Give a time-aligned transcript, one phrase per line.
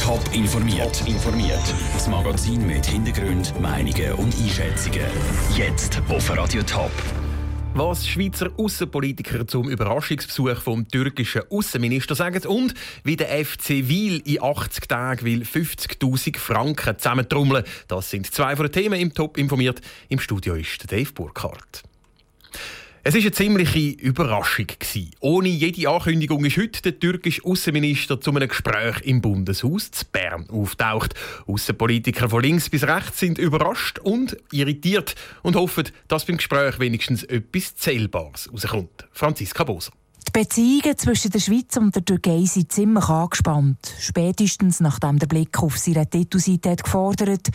[0.00, 1.02] Top informiert.
[1.08, 1.74] informiert.
[1.92, 5.06] Das Magazin mit Hintergrund, Meinungen und Einschätzungen.
[5.56, 6.92] Jetzt auf Radio Top.
[7.74, 14.40] Was Schweizer Außenpolitiker zum Überraschungsbesuch vom türkischen Außenminister sagen und wie der FC Wiel in
[14.40, 17.64] 80 Tagen will 50.000 Franken zusammentrommeln.
[17.88, 19.80] Das sind zwei von den Themen im Top informiert.
[20.08, 21.82] Im Studio ist Dave Burkhardt.
[23.02, 24.66] Es war eine ziemliche Überraschung.
[25.20, 30.50] Ohne jede Ankündigung ist heute der türkische Außenminister zu einem Gespräch im Bundeshaus zu Bern
[30.50, 31.14] auftaucht.
[31.46, 37.24] Außenpolitiker von links bis rechts sind überrascht und irritiert und hoffen, dass beim Gespräch wenigstens
[37.24, 39.08] etwas Zählbares rauskommt.
[39.12, 39.92] Franziska Boser.
[40.28, 43.78] Die Beziehungen zwischen der Schweiz und der Türkei sind ziemlich angespannt.
[43.98, 47.48] Spätestens nachdem der Blick auf seine Titelseite gefordert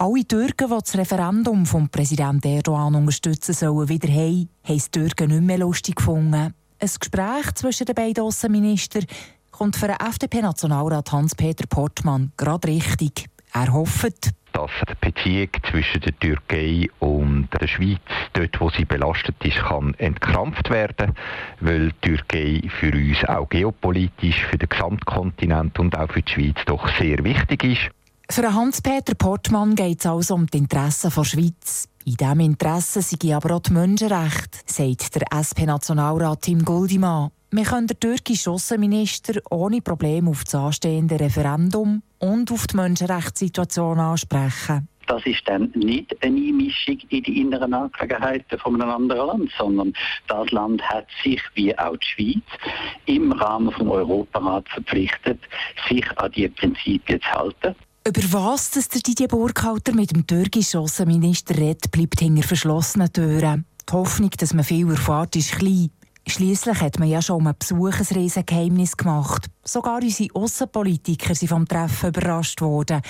[0.00, 5.28] alle Türken, die das Referendum vom Präsident Erdogan unterstützen sollen, wieder heim, haben die Türken
[5.28, 6.54] nicht mehr lustig gefunden.
[6.78, 9.04] Ein Gespräch zwischen den beiden Außenministern
[9.50, 13.26] kommt für den FDP-Nationalrat Hans-Peter Portmann gerade richtig.
[13.52, 18.00] Er hofft, dass die Beziehung zwischen der Türkei und der Schweiz,
[18.32, 21.14] dort wo sie belastet ist, kann entkrampft werden,
[21.60, 26.56] weil die Türkei für uns auch geopolitisch, für den Gesamtkontinent und auch für die Schweiz
[26.64, 27.90] doch sehr wichtig ist.
[28.32, 31.88] Für Hans-Peter Portmann geht es also um die Interessen der Schweiz.
[32.04, 37.32] In diesem Interesse sind aber auch die Menschenrechte, sagt der SP-Nationalrat Tim Guldimann.
[37.50, 43.98] Wir können den türkischen Außenminister ohne Probleme auf das anstehende Referendum und auf die Menschenrechtssituation
[43.98, 44.86] ansprechen.
[45.08, 49.92] Das ist dann nicht eine Einmischung in die inneren Angelegenheiten von einem anderen Land, sondern
[50.28, 52.74] das Land hat sich, wie auch die Schweiz,
[53.06, 55.40] im Rahmen des Europarats verpflichtet,
[55.88, 57.74] sich an die Prinzipien zu halten.
[58.06, 63.66] Über was dass der Didier Burkhalter mit dem türkischen Außenminister redet, bleibt hinter verschlossenen Türen.
[63.86, 65.90] Die Hoffnung, dass man viel erfährt, ist klein.
[66.26, 69.48] Schliesslich hat man ja schon um Besuch ein Riesengeheimnis gemacht.
[69.64, 73.02] Sogar unsere Außenpolitiker sind vom Treffen überrascht worden.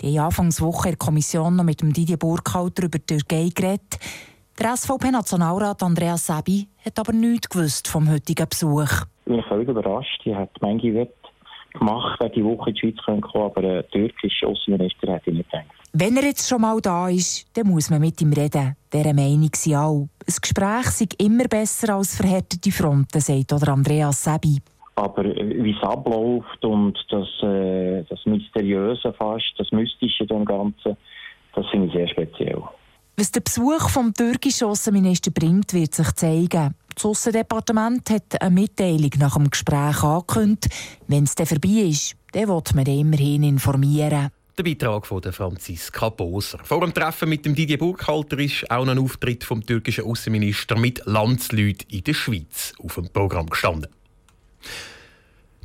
[0.00, 3.98] Die Anfangswoche in der Kommission noch mit dem Didier Burkhalter über die Türkei geredet.
[4.58, 9.04] Der SVP-Nationalrat Andreas Sebi hat aber nichts gewusst vom heutigen Besuch.
[9.26, 10.22] Ich bin völlig überrascht.
[10.24, 10.94] Ich hätte manche
[11.72, 15.36] gemacht, wer die Woche in die Schweiz kommen könnte, aber ein türkischer Außenminister hätte ich
[15.36, 15.66] nicht gedacht.
[15.92, 18.76] Wenn er jetzt schon mal da ist, dann muss man mit ihm reden.
[18.92, 20.08] Dieser Meinung sind alle.
[20.26, 24.58] Ein Gespräch sei immer besser als verhärtete Fronten, sagt oder Andreas Sebi.
[24.94, 30.96] Aber äh, wie es abläuft und das, äh, das Mysteriöse fast, das Mystische dem Ganzen,
[31.54, 32.62] das finde ich sehr speziell.
[33.16, 36.74] Was der Besuch vom türkischen Außenminister bringt, wird sich zeigen.
[37.00, 40.68] Das Aussendepartement hat eine Mitteilung nach dem Gespräch angekündigt.
[41.08, 44.28] Wenn es dann vorbei ist, dann wird man immerhin informieren.
[44.58, 46.58] Der Beitrag von Franziska Boser.
[46.62, 51.00] Vor dem Treffen mit dem Didier Burkhalter ist auch ein Auftritt vom türkischen Außenminister mit
[51.06, 53.90] Landsleuten in der Schweiz auf dem Programm gestanden.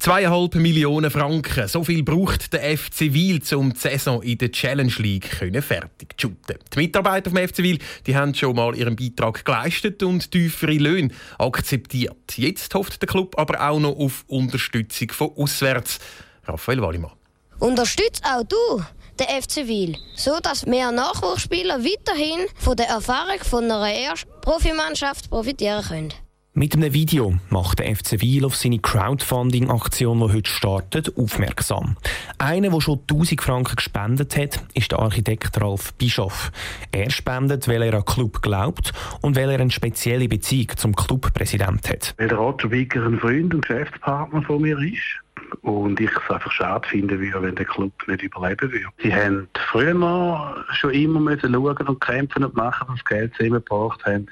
[0.06, 1.68] Zweieinhalb Millionen Franken.
[1.68, 6.28] So viel braucht der FC Wiel, um die Saison in der Challenge League fertig zu
[6.28, 6.60] shooten.
[6.72, 12.38] Die Mitarbeiter vom FC die haben schon mal ihren Beitrag geleistet und tiefere Löhne akzeptiert.
[12.38, 15.98] Jetzt hofft der Club aber auch noch auf Unterstützung von auswärts.
[16.44, 17.14] Raphael Wallimann.
[17.58, 18.84] Unterstützt auch du
[19.20, 25.32] den FC Wiel, so dass mehr Nachwuchsspieler weiterhin von der Erfahrung von einer ersten Profimannschaft
[25.32, 26.25] profitieren können.
[26.58, 31.98] Mit einem Video macht der FC Wiel auf seine Crowdfunding-Aktion, die heute startet, aufmerksam.
[32.38, 36.54] Einer, der schon 1000 Franken gespendet hat, ist der Architekt Ralf Bischoff.
[36.94, 41.90] Er spendet, weil er an Club glaubt und weil er eine spezielle Beziehung zum Clubpräsident
[41.90, 42.16] hat.
[42.18, 45.26] Weil der Roger Wicker ein Freund und Geschäftspartner von mir ist
[45.64, 48.86] und ich es einfach schade finden würde, wenn der Club nicht überleben würde.
[49.04, 54.28] Sie haben früher schon immer müssen schauen und kämpfen und machen, dass Geld zusammengebracht haben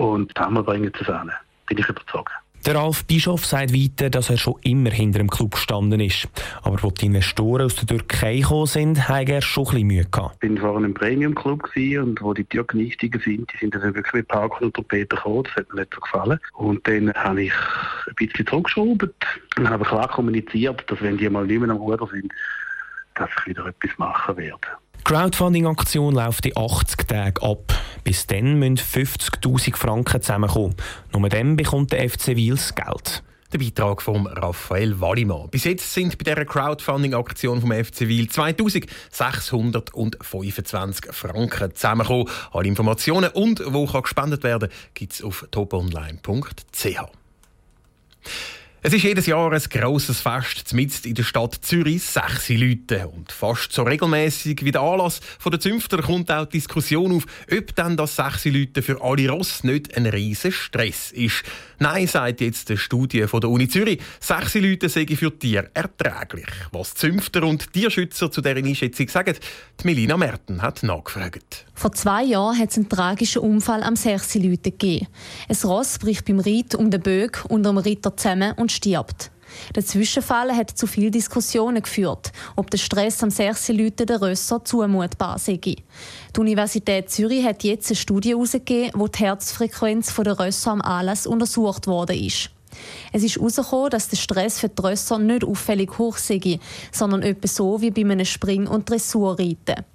[0.00, 1.34] und Hammer bringen zusammen.
[1.66, 2.32] Bin ich überzeugt.
[2.66, 6.28] Der Ralf Bischof sagt weiter, dass er schon immer hinter dem Club gestanden ist.
[6.62, 10.04] Aber wo die Investoren aus der Türkei gekommen sind, hat er schon ein bisschen Mühe
[10.04, 10.44] gehabt.
[10.44, 14.12] Ich war vorhin im Premium-Club und wo die Türken eingestiegen sind, die sind dann wirklich
[14.12, 15.44] mit Park und Trompeten gekommen.
[15.44, 16.38] Das hat mir nicht so gefallen.
[16.52, 17.52] Und dann habe ich
[18.08, 19.10] ein bisschen zurückgeschraubt
[19.56, 22.30] und habe klar kommuniziert, dass wenn die mal nicht mehr am Ruder sind,
[23.14, 24.68] dass ich wieder etwas machen werde.
[25.04, 27.74] Crowdfunding-Aktion läuft in 80 Tagen ab.
[28.04, 30.74] Bis dann müssen 50.000 Franken zusammenkommen.
[31.12, 33.22] Nur dann bekommt der FC Wils Geld.
[33.52, 35.50] Der Beitrag von Raphael Wallimann.
[35.50, 42.28] Bis jetzt sind bei dieser Crowdfunding-Aktion vom FC Wil 2625 Franken zusammengekommen.
[42.52, 47.00] Alle Informationen und wo kann gespendet werden, gibt es auf toponline.ch.
[48.82, 53.08] Es ist jedes Jahr ein grosses Fest mitten in der Stadt Zürich, sechs Leute.
[53.08, 57.74] Und fast so regelmäßig wie der Anlass der Zünfter kommt auch die Diskussion auf, ob
[57.74, 61.42] dann das sechs Leute für alle Ross nicht ein riesen Stress ist.
[61.78, 64.00] Nein, sagt jetzt eine Studie von der Uni Zürich.
[64.18, 66.48] Sechs Leute seien für Tiere erträglich.
[66.72, 69.36] Was Zünfter und Tierschützer zu dieser Einschätzung sagen,
[69.78, 71.66] die Melina Merten hat nachgefragt.
[71.80, 75.06] Vor zwei Jahren hat es einen tragischen Unfall am Sechsi-Leuten gegeben.
[75.48, 79.30] Ein Ross bricht beim Reit um den Böck unter dem Ritter zusammen und stirbt.
[79.74, 85.38] Der Zwischenfall hat zu vielen Diskussionen geführt, ob der Stress am Sechsi-Leuten der Rösser zumutbar
[85.38, 85.56] sei.
[85.56, 85.82] Die
[86.38, 91.86] Universität Zürich hat jetzt eine Studie herausgegeben, wo die Herzfrequenz der Rösser am Anlass untersucht
[91.86, 92.50] worden ist.
[93.10, 96.60] Es ist herausgekommen, dass der Stress für die Rösser nicht auffällig hoch sei,
[96.92, 99.86] sondern etwa so wie bei einem Spring- und Dressurreiten.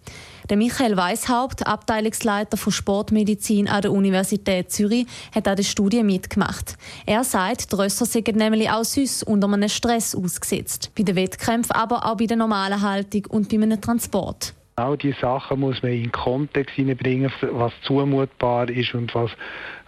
[0.49, 6.77] Der Michael Weishaupt, Abteilungsleiter von Sportmedizin an der Universität Zürich, hat an der Studie mitgemacht.
[7.07, 10.91] Er sagt, die Rösser sind nämlich auch süß unter einem Stress ausgesetzt.
[10.95, 14.53] Bei den Wettkämpfen, aber auch bei der normalen Haltung und bei einem Transport.
[14.75, 19.31] All diese Sachen muss man in den Kontext hineinbringen, was zumutbar ist und was,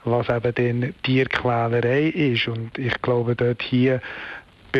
[0.05, 2.47] was eben dann Tierquälerei ist.
[2.47, 4.01] Und ich glaube, dort hier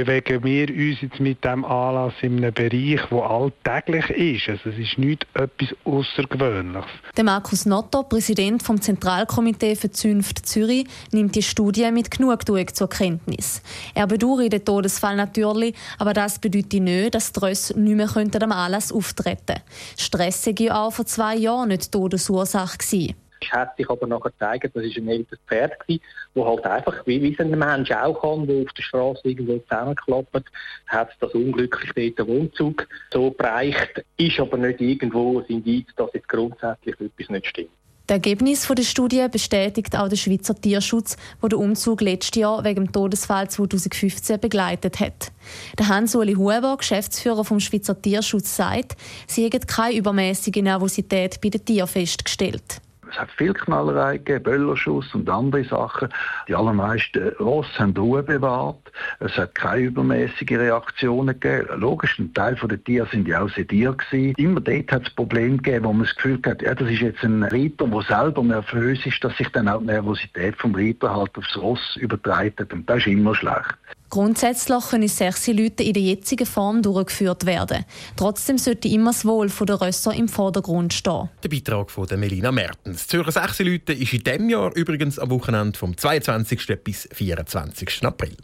[0.06, 4.50] bewegen wir uns jetzt mit dem Anlass in einem Bereich, der alltäglich ist.
[4.50, 6.92] Also es ist nicht etwas Außergewöhnliches.
[7.16, 12.90] Der Markus Notto, Präsident vom Zentralkomitee für Zünft Zürich, nimmt die Studie mit Genugtuung zur
[12.90, 13.64] Kenntnis.
[13.96, 18.52] Er bedauert den Todesfall natürlich, aber das bedeutet nicht, dass die Rösse nicht mehr am
[18.52, 19.62] Anlass auftreten
[19.98, 22.78] Stress war auch vor zwei Jahren nicht Todesursache.
[22.78, 23.27] Gewesen.
[23.42, 27.22] Es hat sich aber nachher gezeigt, das war ein älteres Pferd, das halt einfach, wie,
[27.22, 30.52] wie ein Mensch auch kann, der auf der Straße irgendwo zusammenklappt,
[30.88, 36.14] hat das unglücklich dort den Wohnzug so bereicht, ist aber nicht irgendwo ein Indiz, dass
[36.14, 37.70] jetzt grundsätzlich etwas nicht stimmt.
[38.08, 42.86] Das Ergebnis der Studie bestätigt auch der Schweizer Tierschutz, der den Umzug letztes Jahr wegen
[42.86, 45.34] dem Todesfall 2015 begleitet hat.
[45.78, 48.96] Der Hans-Uli Huber, Geschäftsführer vom Schweizer Tierschutz, sagt,
[49.28, 52.80] sie hätten keine übermäßige Nervosität bei den Tieren festgestellt.
[53.10, 56.10] Es hat viel Knallerei gegeben, Böllerschuss und andere Sachen.
[56.48, 58.92] Die allermeisten Ross haben Ruhe bewahrt.
[59.20, 61.80] Es hat keine übermäßigen Reaktionen gegeben.
[61.80, 64.36] Logisch, ein Teil der Tiere sind ja auch sediert gewesen.
[64.38, 67.24] Immer dort hat es Probleme gegeben, wo man das Gefühl hat, ja, das ist jetzt
[67.24, 71.38] ein Reiter, der selber nervös ist, dass sich dann auch die Nervosität vom Reiter halt
[71.38, 72.74] aufs Ross übertreibt.
[72.74, 73.78] Und das ist immer schlecht.
[74.10, 77.86] Grundsätzlich können sechs Leute in der jetzigen Form durchgeführt werden.
[78.16, 81.30] Trotzdem sollte immer das Wohl der Rösser im Vordergrund stehen.
[81.44, 83.08] Der Beitrag von Melina Mertens.
[83.08, 86.84] Zürcher sechs Leute ist in diesem Jahr übrigens am Wochenende vom 22.
[86.84, 88.04] bis 24.
[88.04, 88.36] April.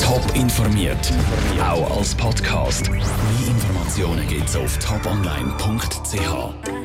[0.00, 1.12] Top informiert,
[1.60, 2.90] auch als Podcast.
[2.90, 3.00] Mehr
[3.48, 6.83] Informationen gibt es auf toponline.ch.